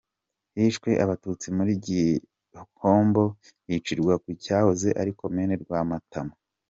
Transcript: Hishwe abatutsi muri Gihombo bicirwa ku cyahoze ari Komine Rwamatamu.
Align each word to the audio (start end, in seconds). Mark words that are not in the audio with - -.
Hishwe 0.55 0.89
abatutsi 1.03 1.47
muri 1.57 1.71
Gihombo 1.85 3.23
bicirwa 3.67 4.13
ku 4.23 4.29
cyahoze 4.43 4.89
ari 5.01 5.11
Komine 5.19 5.53
Rwamatamu. 5.63 6.33